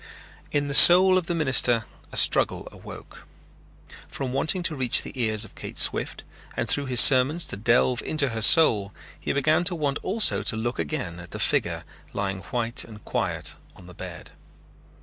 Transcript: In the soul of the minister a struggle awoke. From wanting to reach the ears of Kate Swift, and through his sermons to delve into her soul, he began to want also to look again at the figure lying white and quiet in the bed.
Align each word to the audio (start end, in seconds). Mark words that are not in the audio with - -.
In 0.51 0.67
the 0.67 0.73
soul 0.73 1.15
of 1.15 1.27
the 1.27 1.35
minister 1.35 1.85
a 2.11 2.17
struggle 2.17 2.67
awoke. 2.71 3.27
From 4.07 4.33
wanting 4.33 4.63
to 4.63 4.75
reach 4.75 5.03
the 5.03 5.11
ears 5.13 5.45
of 5.45 5.53
Kate 5.53 5.77
Swift, 5.77 6.23
and 6.57 6.67
through 6.67 6.87
his 6.87 6.99
sermons 6.99 7.45
to 7.45 7.55
delve 7.55 8.01
into 8.01 8.29
her 8.29 8.41
soul, 8.41 8.95
he 9.19 9.31
began 9.31 9.63
to 9.65 9.75
want 9.75 9.99
also 10.01 10.41
to 10.41 10.57
look 10.57 10.79
again 10.79 11.19
at 11.19 11.29
the 11.29 11.39
figure 11.39 11.83
lying 12.13 12.39
white 12.39 12.83
and 12.83 13.05
quiet 13.05 13.53
in 13.77 13.85
the 13.85 13.93
bed. 13.93 14.31